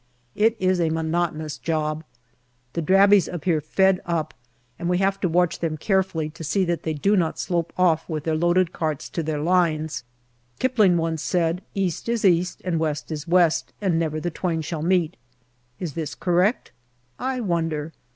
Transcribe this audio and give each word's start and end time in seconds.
It 0.33 0.55
is 0.59 0.81
a 0.81 0.89
monotonous 0.89 1.59
job. 1.59 2.03
The 2.73 2.81
Drabis 2.81 3.27
appear 3.27 3.61
fed 3.61 4.01
up, 4.03 4.33
and 4.79 4.89
we 4.89 4.97
have 4.97 5.19
to 5.19 5.29
watch 5.29 5.59
them 5.59 5.77
carefully 5.77 6.27
to 6.31 6.43
288 6.43 6.63
GALLIPOLI 6.63 6.65
DIARY 6.65 6.65
see 6.65 6.65
that 6.71 6.83
they 6.83 6.93
do 6.99 7.15
not 7.15 7.37
slope 7.67 7.73
off 7.77 8.09
with 8.09 8.23
their 8.23 8.33
loaded 8.35 8.73
carts 8.73 9.07
to 9.09 9.21
their 9.21 9.39
lines. 9.39 10.03
Kipling 10.57 10.97
once 10.97 11.21
said" 11.21 11.61
East 11.75 12.09
is 12.09 12.25
East 12.25 12.63
and 12.65 12.79
West 12.79 13.11
is 13.11 13.27
West, 13.27 13.73
and 13.79 13.99
never 13.99 14.19
the 14.19 14.31
twain 14.31 14.61
shall 14.63 14.81
meet." 14.81 15.17
Is 15.79 15.93
this 15.93 16.15
correct? 16.15 16.71
I 17.19 17.39
wonder. 17.39 17.93